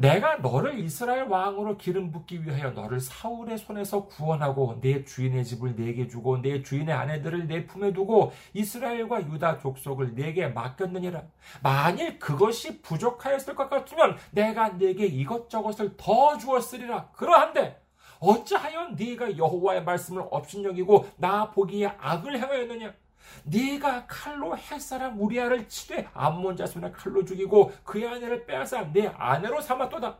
내가 0.00 0.36
너를 0.36 0.78
이스라엘 0.78 1.24
왕으로 1.24 1.76
기름 1.76 2.10
붓기 2.10 2.42
위하여 2.42 2.70
너를 2.70 3.00
사울의 3.00 3.58
손에서 3.58 4.06
구원하고 4.06 4.78
내 4.80 5.04
주인의 5.04 5.44
집을 5.44 5.76
내게 5.76 6.08
주고 6.08 6.40
내 6.40 6.62
주인의 6.62 6.94
아내들을 6.94 7.46
내 7.46 7.66
품에 7.66 7.92
두고 7.92 8.32
이스라엘과 8.54 9.26
유다 9.26 9.58
족속을 9.58 10.14
내게 10.14 10.48
맡겼느니라. 10.48 11.22
만일 11.62 12.18
그것이 12.18 12.80
부족하였을 12.80 13.54
것 13.54 13.68
같으면 13.68 14.16
내가 14.30 14.70
내게 14.78 15.04
이것저것을 15.04 15.98
더 15.98 16.38
주었으리라. 16.38 17.10
그러한데 17.12 17.78
어찌하여 18.20 18.92
네가 18.96 19.36
여호와의 19.36 19.84
말씀을 19.84 20.24
업신여기고 20.30 21.08
나 21.18 21.50
보기에 21.50 21.92
악을 21.98 22.38
행하였느냐? 22.38 22.94
네가 23.44 24.06
칼로 24.06 24.56
햇사람 24.56 25.20
우리아를 25.20 25.68
치되 25.68 26.08
암몬 26.14 26.56
자손의 26.56 26.92
칼로 26.92 27.24
죽이고 27.24 27.72
그의 27.84 28.06
아내를 28.06 28.46
빼앗아 28.46 28.92
내 28.92 29.06
아내로 29.06 29.60
삼았도다. 29.60 30.18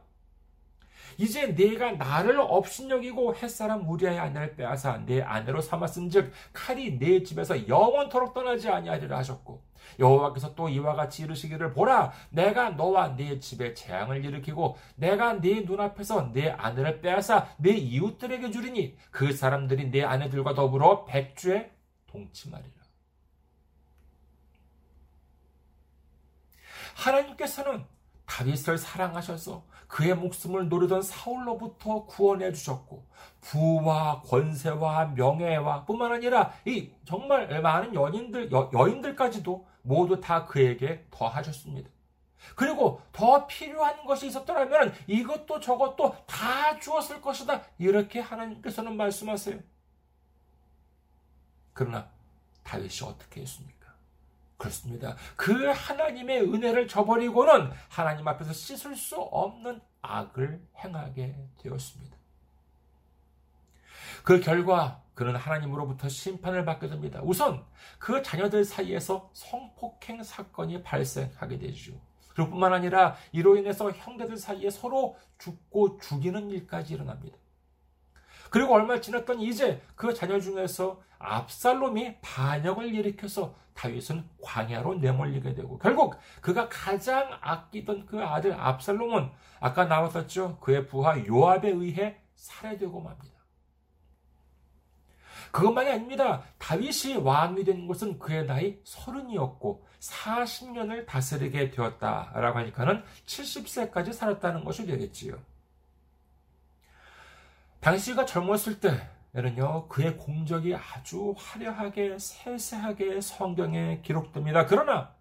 이제 1.18 1.48
네가 1.48 1.92
나를 1.92 2.40
업신여기고 2.40 3.34
햇사람 3.36 3.88
우리아의 3.88 4.18
아내를 4.18 4.56
빼앗아 4.56 5.04
내 5.04 5.20
아내로 5.20 5.60
삼았은즉 5.60 6.32
칼이 6.52 6.98
내 6.98 7.22
집에서 7.22 7.68
영원토록 7.68 8.32
떠나지 8.32 8.68
아니하리라 8.68 9.18
하셨고 9.18 9.62
여호와께서 9.98 10.54
또 10.54 10.68
이와 10.68 10.94
같이 10.94 11.22
이르시기를 11.24 11.72
보라 11.72 12.12
내가 12.30 12.70
너와 12.70 13.16
네 13.16 13.38
집에 13.38 13.74
재앙을 13.74 14.24
일으키고 14.24 14.76
내가 14.96 15.40
네 15.40 15.60
눈앞에서 15.60 16.32
내 16.32 16.50
아내를 16.50 17.00
빼앗아 17.00 17.48
내 17.58 17.72
이웃들에게 17.72 18.50
주리니 18.50 18.96
그 19.10 19.32
사람들이 19.32 19.90
내 19.90 20.02
아내들과 20.02 20.54
더불어 20.54 21.04
백주에 21.04 21.70
동침하리라 22.06 22.79
하나님께서는 27.00 27.84
다윗을 28.26 28.78
사랑하셔서 28.78 29.64
그의 29.88 30.14
목숨을 30.14 30.68
노리던 30.68 31.02
사울로부터 31.02 32.04
구원해 32.06 32.52
주셨고 32.52 33.04
부와 33.40 34.22
권세와 34.22 35.06
명예와 35.16 35.84
뿐만 35.84 36.12
아니라 36.12 36.52
이 36.64 36.90
정말 37.04 37.60
많은 37.60 37.94
연인들 37.94 38.52
여, 38.52 38.70
여인들까지도 38.72 39.66
모두 39.82 40.20
다 40.20 40.46
그에게 40.46 41.04
더하셨습니다. 41.10 41.90
그리고 42.54 43.02
더 43.12 43.46
필요한 43.46 44.04
것이 44.04 44.28
있었더라면 44.28 44.94
이것도 45.06 45.60
저것도 45.60 46.24
다 46.26 46.78
주었을 46.78 47.20
것이다. 47.20 47.62
이렇게 47.78 48.20
하나님께서는 48.20 48.96
말씀하세요. 48.96 49.58
그러나 51.72 52.08
다윗이 52.62 53.00
어떻게 53.04 53.40
했습니까? 53.42 53.79
그렇습니다. 54.60 55.16
그 55.36 55.68
하나님의 55.68 56.42
은혜를 56.42 56.86
저버리고는 56.86 57.70
하나님 57.88 58.28
앞에서 58.28 58.52
씻을 58.52 58.94
수 58.94 59.16
없는 59.16 59.80
악을 60.02 60.60
행하게 60.76 61.34
되었습니다. 61.58 62.16
그 64.22 64.38
결과 64.40 65.02
그는 65.14 65.34
하나님으로부터 65.34 66.10
심판을 66.10 66.66
받게 66.66 66.88
됩니다. 66.88 67.20
우선 67.22 67.64
그 67.98 68.22
자녀들 68.22 68.64
사이에서 68.64 69.30
성폭행 69.32 70.22
사건이 70.22 70.82
발생하게 70.82 71.58
되죠. 71.58 71.92
그리고 72.34 72.50
뿐만 72.50 72.74
아니라 72.74 73.16
이로 73.32 73.56
인해서 73.56 73.90
형제들 73.90 74.36
사이에 74.36 74.68
서로 74.70 75.16
죽고 75.38 75.98
죽이는 76.00 76.50
일까지 76.50 76.94
일어납니다. 76.94 77.36
그리고 78.50 78.74
얼마 78.74 79.00
지났더니 79.00 79.46
이제 79.46 79.80
그 79.94 80.12
자녀 80.12 80.38
중에서 80.38 81.00
압살롬이 81.20 82.16
반역을 82.20 82.92
일으켜서 82.94 83.54
다윗은 83.74 84.28
광야로 84.42 84.96
내몰리게 84.96 85.54
되고 85.54 85.78
결국 85.78 86.16
그가 86.40 86.68
가장 86.68 87.38
아끼던 87.40 88.06
그 88.06 88.22
아들 88.22 88.52
압살롬은 88.52 89.30
아까 89.60 89.84
나왔었죠. 89.84 90.58
그의 90.58 90.86
부하 90.86 91.24
요압에 91.24 91.70
의해 91.70 92.16
살해되고 92.34 93.00
맙니다. 93.00 93.40
그것만이 95.52 95.90
아닙니다. 95.90 96.42
다윗이 96.58 97.16
왕이 97.16 97.64
된 97.64 97.86
것은 97.86 98.18
그의 98.18 98.46
나이 98.46 98.78
서른이었고 98.84 99.84
40년을 99.98 101.06
다스리게 101.06 101.70
되었다라고 101.70 102.58
하니까는 102.60 103.04
70세까지 103.26 104.12
살았다는 104.12 104.64
것이 104.64 104.86
되겠지요. 104.86 105.38
당시가 107.80 108.26
젊었을 108.26 108.80
때에 108.80 109.00
는요, 109.32 109.86
그의 109.88 110.16
공적이 110.16 110.74
아주 110.74 111.34
화려하게, 111.36 112.18
세세하게 112.18 113.20
성경에 113.20 114.00
기록됩니다. 114.02 114.66
그러나 114.66 115.14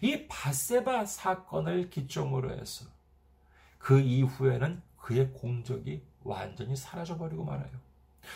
이 0.00 0.28
바세바 0.28 1.04
사건을 1.06 1.90
기점으로 1.90 2.52
해서 2.52 2.86
그 3.78 3.98
이후에는 3.98 4.82
그의 4.96 5.32
공적이 5.32 6.04
완전히 6.22 6.76
사라져버리고 6.76 7.44
말아요. 7.44 7.70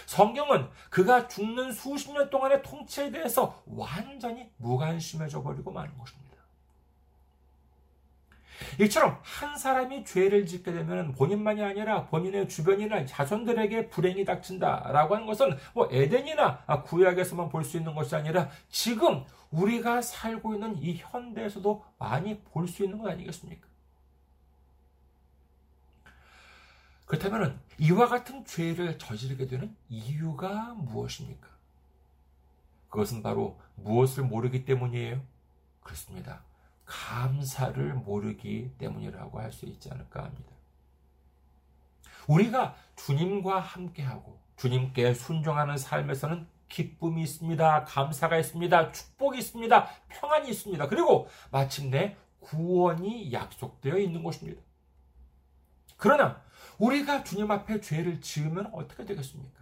성경은 0.06 0.68
그가 0.88 1.28
죽는 1.28 1.72
수십 1.72 2.12
년 2.12 2.30
동안의 2.30 2.62
통치에 2.62 3.10
대해서 3.10 3.62
완전히 3.66 4.50
무관심해져 4.56 5.42
버리고 5.42 5.70
마는 5.70 5.96
것입니다. 5.98 6.29
이처럼 8.80 9.18
한 9.22 9.56
사람이 9.56 10.04
죄를 10.04 10.46
짓게 10.46 10.72
되면 10.72 11.12
본인만이 11.12 11.62
아니라 11.62 12.06
본인의 12.06 12.48
주변이나 12.48 13.06
자손들에게 13.06 13.88
불행이 13.90 14.24
닥친다라고 14.24 15.14
하는 15.14 15.26
것은 15.26 15.56
뭐 15.74 15.88
에덴이나 15.90 16.82
구약에서만 16.84 17.48
볼 17.48 17.64
수 17.64 17.76
있는 17.76 17.94
것이 17.94 18.14
아니라 18.16 18.48
지금 18.68 19.24
우리가 19.50 20.00
살고 20.02 20.54
있는 20.54 20.76
이 20.82 20.96
현대에서도 20.96 21.84
많이 21.98 22.38
볼 22.40 22.66
수 22.68 22.84
있는 22.84 22.98
것 22.98 23.10
아니겠습니까? 23.10 23.66
그렇다면 27.06 27.60
이와 27.78 28.06
같은 28.08 28.44
죄를 28.44 28.96
저지르게 28.98 29.46
되는 29.46 29.74
이유가 29.88 30.74
무엇입니까? 30.74 31.48
그것은 32.88 33.22
바로 33.22 33.58
무엇을 33.76 34.24
모르기 34.24 34.64
때문이에요. 34.64 35.20
그렇습니다. 35.82 36.42
감사를 36.90 37.94
모르기 37.94 38.72
때문이라고 38.78 39.40
할 39.40 39.52
수 39.52 39.66
있지 39.66 39.88
않을까 39.90 40.24
합니다. 40.24 40.50
우리가 42.26 42.74
주님과 42.96 43.60
함께하고 43.60 44.40
주님께 44.56 45.14
순종하는 45.14 45.76
삶에서는 45.78 46.46
기쁨이 46.68 47.22
있습니다. 47.22 47.84
감사가 47.84 48.38
있습니다. 48.38 48.92
축복이 48.92 49.38
있습니다. 49.38 49.88
평안이 50.08 50.50
있습니다. 50.50 50.88
그리고 50.88 51.28
마침내 51.50 52.16
구원이 52.40 53.32
약속되어 53.32 53.98
있는 53.98 54.22
것입니다. 54.22 54.60
그러나 55.96 56.42
우리가 56.78 57.24
주님 57.24 57.50
앞에 57.50 57.80
죄를 57.80 58.20
지으면 58.20 58.70
어떻게 58.72 59.04
되겠습니까? 59.04 59.60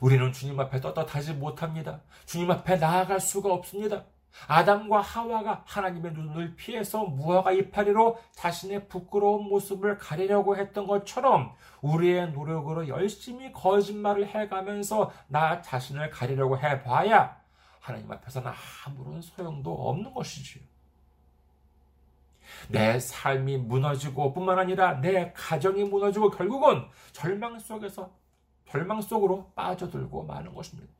우리는 0.00 0.32
주님 0.32 0.58
앞에 0.60 0.80
떳떳하지 0.80 1.34
못합니다. 1.34 2.00
주님 2.26 2.50
앞에 2.50 2.76
나아갈 2.76 3.20
수가 3.20 3.52
없습니다. 3.52 4.04
아담과 4.46 5.00
하와가 5.00 5.62
하나님의 5.66 6.12
눈을 6.12 6.56
피해서 6.56 7.04
무화과 7.04 7.52
이파리로 7.52 8.18
자신의 8.32 8.88
부끄러운 8.88 9.44
모습을 9.48 9.98
가리려고 9.98 10.56
했던 10.56 10.86
것처럼 10.86 11.52
우리의 11.80 12.32
노력으로 12.32 12.88
열심히 12.88 13.52
거짓말을 13.52 14.26
해가면서 14.26 15.12
나 15.28 15.62
자신을 15.62 16.10
가리려고 16.10 16.58
해봐야 16.58 17.36
하나님 17.80 18.10
앞에서는 18.10 18.50
아무런 18.86 19.20
소용도 19.20 19.72
없는 19.72 20.12
것이지요. 20.14 20.62
내 22.68 22.98
삶이 22.98 23.58
무너지고 23.58 24.32
뿐만 24.32 24.58
아니라 24.58 25.00
내 25.00 25.32
가정이 25.32 25.84
무너지고 25.84 26.30
결국은 26.30 26.84
절망 27.12 27.58
속에서 27.58 28.10
절망 28.68 29.00
속으로 29.00 29.52
빠져들고 29.54 30.24
마는 30.24 30.54
것입니다. 30.54 30.93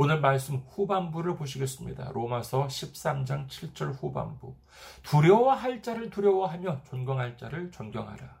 오늘 0.00 0.20
말씀 0.20 0.58
후반부를 0.58 1.34
보시겠습니다. 1.34 2.12
로마서 2.12 2.68
13장 2.68 3.48
7절 3.48 4.00
후반부. 4.00 4.54
두려워할 5.02 5.82
자를 5.82 6.08
두려워하며 6.08 6.84
존경할 6.84 7.36
자를 7.36 7.72
존경하라. 7.72 8.38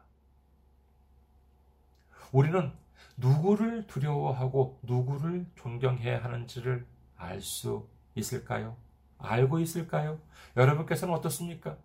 우리는 2.30 2.72
누구를 3.16 3.88
두려워하고 3.88 4.78
누구를 4.82 5.46
존경해야 5.56 6.22
하는지를 6.22 6.86
알 7.16 7.40
수 7.40 7.88
있을까요? 8.14 8.76
알고 9.18 9.58
있을까요? 9.58 10.20
여러분께서는 10.56 11.12
어떻습니까? 11.12 11.76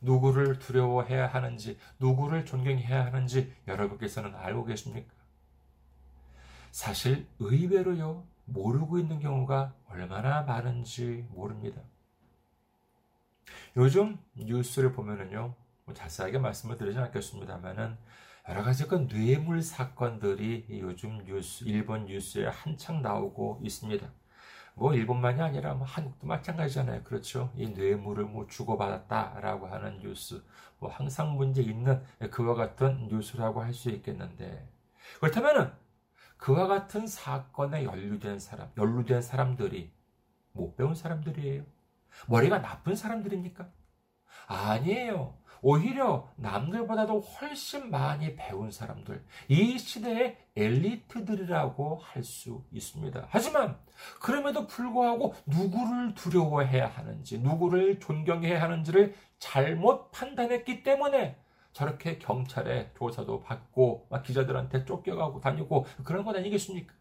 누구를 0.00 0.60
두려워해야 0.60 1.26
하는지, 1.26 1.76
누구를 1.98 2.46
존경해야 2.46 3.06
하는지 3.06 3.52
여러분께서는 3.66 4.36
알고 4.36 4.66
계십니까? 4.66 5.12
사실 6.70 7.26
의외로요, 7.40 8.24
모르고 8.48 8.98
있는 8.98 9.20
경우가 9.20 9.74
얼마나 9.88 10.42
많은지 10.42 11.26
모릅니다. 11.30 11.82
요즘 13.76 14.18
뉴스를 14.34 14.92
보면은요, 14.92 15.54
뭐 15.84 15.94
자세하게 15.94 16.38
말씀을 16.38 16.76
드리지 16.76 16.98
않겠습니다만은 16.98 17.96
여러 18.48 18.62
가지 18.62 18.86
그 18.86 19.06
뇌물 19.08 19.62
사건들이 19.62 20.66
요즘 20.80 21.24
뉴스, 21.24 21.64
일본 21.64 22.06
뉴스에 22.06 22.46
한창 22.46 23.02
나오고 23.02 23.60
있습니다. 23.62 24.06
뭐 24.74 24.94
일본만이 24.94 25.40
아니라 25.42 25.74
뭐 25.74 25.86
한국도 25.86 26.26
마찬가지잖아요. 26.26 27.02
그렇죠? 27.04 27.52
이 27.56 27.68
뇌물을 27.68 28.24
뭐 28.24 28.46
주고받았다라고 28.46 29.66
하는 29.66 29.98
뉴스, 30.00 30.42
뭐 30.78 30.90
항상 30.90 31.36
문제 31.36 31.62
있는 31.62 32.02
그와 32.30 32.54
같은 32.54 33.08
뉴스라고 33.08 33.62
할 33.62 33.74
수 33.74 33.90
있겠는데 33.90 34.68
그렇다면은 35.20 35.72
그와 36.38 36.66
같은 36.66 37.06
사건에 37.06 37.84
연루된 37.84 38.38
사람, 38.38 38.70
연루된 38.76 39.22
사람들이 39.22 39.92
못 40.52 40.76
배운 40.76 40.94
사람들이에요. 40.94 41.64
머리가 42.26 42.62
나쁜 42.62 42.96
사람들입니까? 42.96 43.68
아니에요. 44.46 45.36
오히려 45.60 46.28
남들보다도 46.36 47.20
훨씬 47.20 47.90
많이 47.90 48.36
배운 48.36 48.70
사람들, 48.70 49.24
이 49.48 49.76
시대의 49.76 50.38
엘리트들이라고 50.54 51.96
할 51.96 52.22
수 52.22 52.64
있습니다. 52.70 53.26
하지만, 53.30 53.76
그럼에도 54.20 54.68
불구하고 54.68 55.34
누구를 55.46 56.14
두려워해야 56.14 56.86
하는지, 56.86 57.40
누구를 57.40 57.98
존경해야 57.98 58.62
하는지를 58.62 59.14
잘못 59.40 60.12
판단했기 60.12 60.84
때문에 60.84 61.36
저렇게 61.78 62.18
경찰에 62.18 62.90
조사도 62.98 63.40
받고 63.42 64.08
막 64.10 64.24
기자들한테 64.24 64.84
쫓겨가고 64.84 65.40
다니고 65.40 65.86
그런 66.02 66.24
것 66.24 66.34
아니겠습니까? 66.34 66.92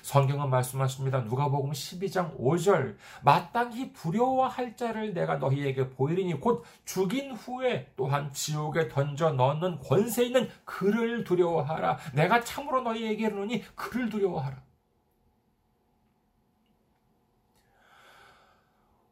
성경은 0.00 0.48
말씀하십니다. 0.48 1.20
누가복음 1.20 1.72
12장 1.72 2.38
5절 2.38 2.96
마땅히 3.22 3.92
두려워할 3.92 4.76
자를 4.76 5.12
내가 5.12 5.36
너희에게 5.36 5.90
보이리니 5.90 6.40
곧 6.40 6.64
죽인 6.86 7.32
후에 7.32 7.92
또한 7.96 8.32
지옥에 8.32 8.88
던져 8.88 9.32
넣는 9.32 9.80
권세 9.80 10.24
있는 10.24 10.48
그를 10.64 11.24
두려워하라. 11.24 11.98
내가 12.14 12.42
참으로 12.42 12.80
너희에게 12.80 13.26
이르노니 13.26 13.62
그를 13.74 14.08
두려워하라. 14.08 14.67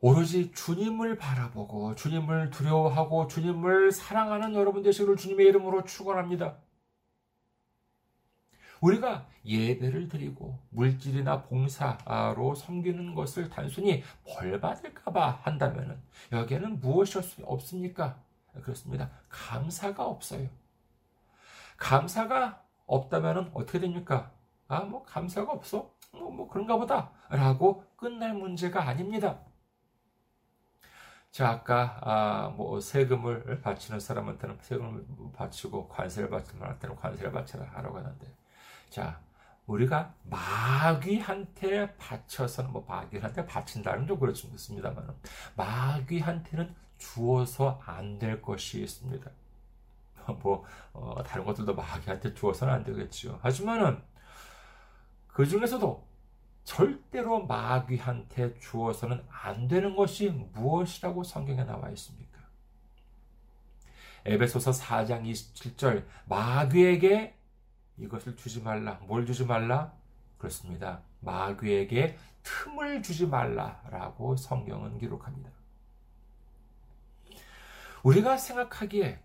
오로지 0.06 0.52
주님을 0.52 1.18
바라보고 1.18 1.96
주님을 1.96 2.50
두려워하고 2.50 3.26
주님을 3.26 3.90
사랑하는 3.90 4.54
여러분 4.54 4.84
되시기를 4.84 5.16
주님의 5.16 5.46
이름으로 5.46 5.82
축원합니다. 5.82 6.58
우리가 8.80 9.26
예배를 9.44 10.08
드리고 10.08 10.60
물질이나 10.70 11.42
봉사로 11.42 12.54
섬기는 12.54 13.16
것을 13.16 13.50
단순히 13.50 14.04
벌 14.24 14.60
받을까봐 14.60 15.40
한다면 15.42 16.00
여기에는 16.30 16.78
무엇이 16.78 17.18
없습니까? 17.42 18.22
그렇습니다. 18.62 19.10
감사가 19.28 20.06
없어요. 20.06 20.48
감사가 21.78 22.62
없다면 22.86 23.50
어떻게 23.54 23.80
됩니까? 23.80 24.30
아, 24.68 24.82
뭐, 24.82 25.02
감사가 25.02 25.50
없어? 25.50 25.90
뭐, 26.12 26.30
뭐, 26.30 26.48
그런가 26.48 26.76
보다. 26.76 27.10
라고 27.28 27.82
끝날 27.96 28.34
문제가 28.34 28.86
아닙니다. 28.86 29.40
자, 31.36 31.50
아까, 31.50 31.98
아, 32.00 32.48
뭐, 32.56 32.80
세금을 32.80 33.60
바치는 33.60 34.00
사람한테는 34.00 34.56
세금을 34.62 35.04
바치고 35.34 35.86
관세를 35.86 36.30
바치는 36.30 36.60
사람한테는 36.60 36.96
관세를 36.96 37.30
바쳐라. 37.30 37.82
라고 37.82 37.98
하는데. 37.98 38.26
자, 38.88 39.20
우리가 39.66 40.14
마귀한테 40.24 41.94
바쳐서는, 41.98 42.72
뭐, 42.72 42.86
마귀한테 42.88 43.44
바친다는 43.44 44.06
좀 44.06 44.18
그렇습니다만, 44.18 45.14
마귀한테는 45.56 46.74
주어서 46.96 47.82
안 47.84 48.18
될 48.18 48.40
것이 48.40 48.80
있습니다. 48.82 49.30
뭐, 50.42 50.64
어, 50.94 51.22
다른 51.22 51.44
것들도 51.44 51.74
마귀한테 51.74 52.32
주어서는 52.32 52.72
안 52.72 52.82
되겠죠. 52.82 53.38
하지만은, 53.42 54.02
그 55.28 55.44
중에서도 55.46 56.06
절대로 56.66 57.46
마귀한테 57.46 58.58
주어서는 58.58 59.24
안 59.30 59.68
되는 59.68 59.94
것이 59.94 60.30
무엇이라고 60.30 61.22
성경에 61.22 61.62
나와 61.62 61.88
있습니까? 61.90 62.40
에베소서 64.24 64.72
4장 64.72 65.22
27절 65.22 66.04
마귀에게 66.26 67.36
이것을 67.98 68.36
주지 68.36 68.60
말라. 68.60 68.94
뭘 69.04 69.24
주지 69.24 69.46
말라? 69.46 69.92
그렇습니다. 70.38 71.02
마귀에게 71.20 72.18
틈을 72.42 73.00
주지 73.00 73.28
말라라고 73.28 74.36
성경은 74.36 74.98
기록합니다. 74.98 75.48
우리가 78.02 78.36
생각하기에 78.36 79.20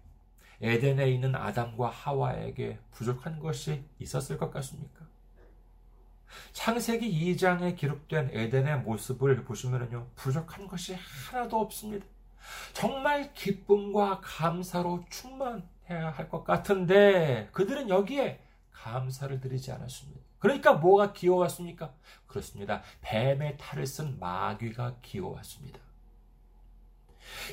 에덴에 0.61 1.09
있는 1.09 1.35
아담과 1.35 1.89
하와에게 1.89 2.79
부족한 2.91 3.39
것이 3.39 3.83
있었을 3.97 4.37
것 4.37 4.51
같습니까? 4.51 5.07
창세기 6.53 7.35
2장에 7.35 7.75
기록된 7.75 8.29
에덴의 8.33 8.79
모습을 8.81 9.43
보시면요. 9.43 10.07
부족한 10.15 10.67
것이 10.67 10.93
하나도 10.95 11.59
없습니다. 11.59 12.05
정말 12.73 13.33
기쁨과 13.33 14.21
감사로 14.23 15.05
충만해야 15.09 16.09
할 16.15 16.29
것 16.29 16.43
같은데 16.43 17.49
그들은 17.51 17.89
여기에 17.89 18.41
감사를 18.71 19.39
드리지 19.39 19.71
않았습니다. 19.71 20.21
그러니까 20.39 20.73
뭐가 20.73 21.13
기어왔습니까? 21.13 21.93
그렇습니다. 22.25 22.81
뱀의 23.01 23.57
탈을 23.59 23.85
쓴 23.85 24.17
마귀가 24.19 24.95
기어왔습니다. 25.01 25.79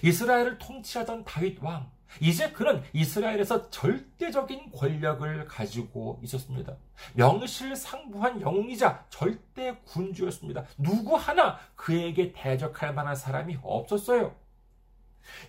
이스라엘을 0.02 0.58
통치하던 0.58 1.24
다윗 1.24 1.62
왕, 1.62 1.90
이제 2.20 2.50
그는 2.50 2.82
이스라엘에서 2.92 3.70
절대적인 3.70 4.72
권력을 4.72 5.46
가지고 5.46 6.20
있었습니다. 6.22 6.76
명실상부한 7.14 8.40
영웅이자 8.40 9.06
절대 9.10 9.78
군주였습니다. 9.84 10.64
누구 10.78 11.16
하나 11.16 11.58
그에게 11.76 12.32
대적할 12.32 12.94
만한 12.94 13.14
사람이 13.14 13.58
없었어요. 13.62 14.34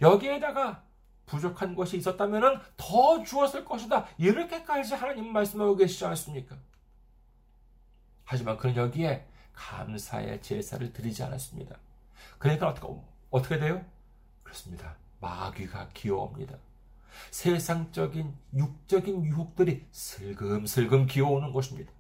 여기에다가 0.02 0.84
부족한 1.26 1.76
것이 1.76 1.98
있었다면 1.98 2.62
더 2.76 3.24
주었을 3.24 3.64
것이다. 3.64 4.08
이렇게까지 4.18 4.96
하나님 4.96 5.32
말씀하고 5.32 5.76
계시지 5.76 6.04
않습니까? 6.06 6.58
하지만 8.26 8.58
그는 8.58 8.76
여기에 8.76 9.28
감사의 9.54 10.42
제사를 10.42 10.92
드리지 10.92 11.24
않았습니다. 11.24 11.78
그러니까 12.38 12.70
어떻게, 12.70 12.88
어떻게 13.30 13.60
돼요? 13.60 13.86
그렇습니다. 14.44 14.96
마귀가 15.20 15.90
기어옵니다. 15.94 16.58
세상적인 17.32 18.34
육적인 18.56 19.26
유혹들이 19.26 19.86
슬금슬금 19.92 21.06
기어오는 21.08 21.52
것입니다. 21.52 21.92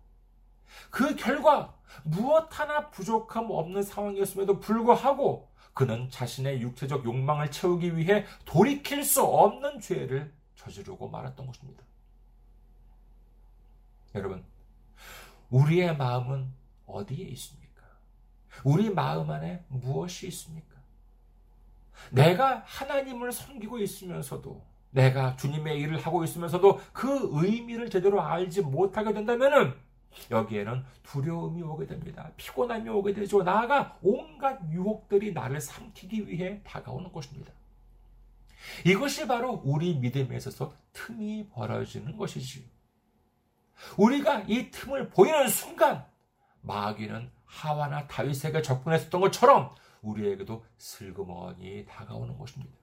그 0.89 1.15
결과 1.15 1.75
무엇 2.03 2.47
하나 2.58 2.89
부족함 2.89 3.49
없는 3.49 3.84
상황이었음에도 3.84 4.60
불구하고 4.60 5.49
그는 5.73 6.10
자신의 6.10 6.62
육체적 6.62 7.05
욕망을 7.05 7.51
채우기 7.51 7.97
위해 7.97 8.25
돌이킬 8.45 9.03
수 9.03 9.23
없는 9.23 9.79
죄를 9.79 10.34
저지르고 10.55 11.10
말았던 11.10 11.45
것입니다. 11.45 11.84
여러분, 14.15 14.43
우리의 15.49 15.95
마음은 15.95 16.51
어디에 16.86 17.25
있습니까? 17.29 17.84
우리 18.63 18.89
마음 18.89 19.29
안에 19.29 19.63
무엇이 19.67 20.27
있습니까? 20.27 20.68
내가 22.12 22.63
하나님을 22.65 23.31
섬기고 23.31 23.79
있으면서도 23.79 24.65
내가 24.91 25.35
주님의 25.35 25.79
일을 25.79 25.99
하고 25.99 26.23
있으면서도 26.23 26.79
그 26.93 27.29
의미를 27.33 27.89
제대로 27.89 28.21
알지 28.21 28.62
못하게 28.62 29.13
된다면은 29.13 29.73
여기에는 30.31 30.83
두려움이 31.03 31.62
오게 31.62 31.85
됩니다. 31.85 32.31
피곤함이 32.38 32.89
오게 32.89 33.13
되죠. 33.13 33.43
나아가 33.43 33.97
온갖 34.01 34.59
유혹들이 34.71 35.33
나를 35.33 35.62
삼키기 35.62 36.27
위해 36.27 36.62
다가오는 36.63 37.12
것입니다. 37.12 37.53
이것이 38.85 39.27
바로 39.27 39.62
우리 39.63 39.95
믿음에 39.95 40.38
있어서 40.38 40.73
틈이 40.93 41.49
벌어지는 41.49 42.17
것이지요. 42.17 42.63
우리가 43.97 44.43
이 44.47 44.71
틈을 44.71 45.09
보이는 45.09 45.47
순간 45.47 46.05
마귀는 46.62 47.31
하와나 47.45 48.07
다윗에게 48.07 48.62
접근했었던 48.62 49.21
것처럼 49.21 49.73
우리에게도 50.01 50.63
슬그머니 50.77 51.85
다가오는 51.85 52.38
것입니다. 52.38 52.77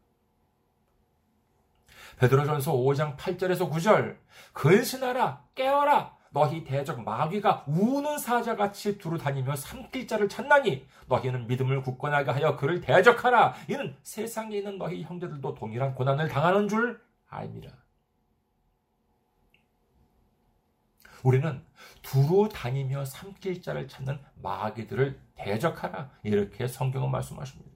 베드로전서 2.18 2.72
5장 2.72 3.16
8절에서 3.16 3.70
9절 3.70 4.16
근신하라 4.52 5.44
깨어라. 5.54 6.16
너희 6.30 6.64
대적 6.64 7.02
마귀가 7.02 7.64
우는 7.66 8.18
사자같이 8.18 8.98
두루 8.98 9.16
다니며 9.16 9.56
삼킬 9.56 10.06
자를 10.06 10.28
찾나니 10.28 10.86
너희는 11.08 11.46
믿음을 11.46 11.82
굳건하게 11.82 12.30
하여 12.30 12.56
그를 12.56 12.80
대적하라. 12.80 13.54
이는 13.68 13.96
세상에 14.02 14.58
있는 14.58 14.76
너희 14.76 15.02
형제들도 15.02 15.54
동일한 15.54 15.94
고난을 15.94 16.28
당하는 16.28 16.68
줄 16.68 17.00
알미라. 17.28 17.70
우리는 21.22 21.64
두루 22.02 22.48
다니며 22.52 23.04
삼킬 23.04 23.62
자를 23.62 23.88
찾는 23.88 24.20
마귀들을 24.42 25.25
대적하라. 25.36 26.10
이렇게 26.22 26.66
성경은 26.66 27.10
말씀하십니다. 27.10 27.70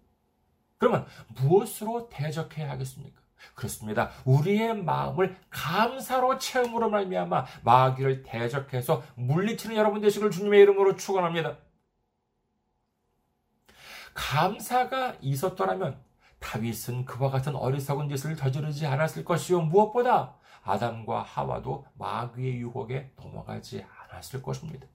그러면 0.78 1.06
무엇으로 1.40 2.08
대적해야 2.08 2.70
하겠습니까? 2.70 3.20
그렇습니다. 3.54 4.10
우리의 4.24 4.82
마음을 4.82 5.36
감사로 5.50 6.38
체험으로 6.38 6.90
말미암아 6.90 7.46
마귀를 7.64 8.22
대적해서 8.22 9.02
물리치는 9.14 9.76
여러분 9.76 10.00
되시길 10.00 10.30
주님의 10.30 10.60
이름으로 10.62 10.96
축원합니다. 10.96 11.58
감사가 14.14 15.16
있었더라면 15.20 16.02
다윗은 16.38 17.04
그와 17.04 17.30
같은 17.30 17.54
어리석은 17.54 18.08
짓을 18.08 18.36
저지르지 18.36 18.86
않았을 18.86 19.24
것이요 19.24 19.60
무엇보다 19.62 20.36
아담과 20.62 21.22
하와도 21.22 21.86
마귀의 21.98 22.58
유혹에 22.60 23.12
넘어가지 23.16 23.84
않았을 24.10 24.42
것입니다. 24.42 24.86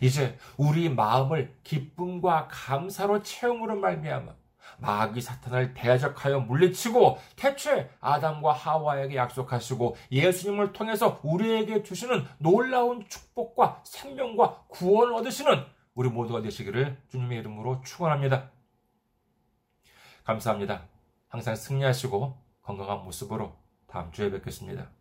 이제 0.00 0.38
우리 0.56 0.88
마음을 0.88 1.54
기쁨과 1.64 2.48
감사로 2.50 3.22
채움으로 3.22 3.76
말미암아 3.76 4.32
마귀 4.78 5.20
사탄을 5.20 5.74
대적하여 5.74 6.40
물리치고 6.40 7.18
태초에 7.36 7.90
아담과 8.00 8.52
하와에게 8.52 9.16
약속하시고 9.16 9.96
예수님을 10.12 10.72
통해서 10.72 11.20
우리에게 11.22 11.82
주시는 11.82 12.24
놀라운 12.38 13.06
축복과 13.08 13.82
생명과 13.84 14.64
구원을 14.68 15.14
얻으시는 15.14 15.64
우리 15.94 16.08
모두가 16.08 16.42
되시기를 16.42 16.96
주님의 17.10 17.38
이름으로 17.40 17.80
축원합니다. 17.82 18.50
감사합니다. 20.24 20.86
항상 21.28 21.56
승리하시고 21.56 22.38
건강한 22.62 23.02
모습으로 23.04 23.56
다음 23.86 24.12
주에 24.12 24.30
뵙겠습니다. 24.30 24.97